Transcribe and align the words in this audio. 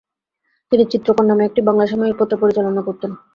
তিনি 0.71 0.83
‘চিত্রকর’ 0.91 1.25
নামে 1.27 1.43
একটি 1.45 1.61
বাংলা 1.67 1.85
সাময়িকপত্র 1.87 2.33
পরিচালনা 2.41 2.81
করতেন। 2.87 3.11